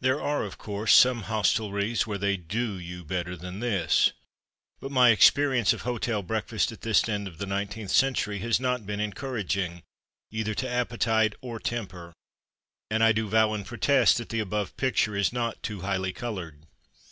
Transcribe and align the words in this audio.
There 0.00 0.20
are, 0.20 0.42
of 0.42 0.58
course, 0.58 0.92
some 0.92 1.22
hostelries 1.30 2.04
where 2.04 2.18
they 2.18 2.36
"do" 2.36 2.76
you 2.76 3.04
better 3.04 3.36
than 3.36 3.60
this, 3.60 4.10
but 4.80 4.90
my 4.90 5.10
experience 5.10 5.72
of 5.72 5.82
hotel 5.82 6.24
breakfasts 6.24 6.72
at 6.72 6.80
this 6.80 7.08
end 7.08 7.28
of 7.28 7.38
the 7.38 7.46
nineteenth 7.46 7.92
century 7.92 8.40
has 8.40 8.58
not 8.58 8.84
been 8.84 8.98
encouraging, 8.98 9.84
either 10.32 10.54
to 10.56 10.68
appetite 10.68 11.36
or 11.40 11.60
temper; 11.60 12.12
and 12.90 13.04
I 13.04 13.12
do 13.12 13.28
vow 13.28 13.52
and 13.52 13.64
protest 13.64 14.18
that 14.18 14.30
the 14.30 14.40
above 14.40 14.76
picture 14.76 15.14
is 15.14 15.32
not 15.32 15.62
too 15.62 15.82
highly 15.82 16.12
coloured. 16.12 16.66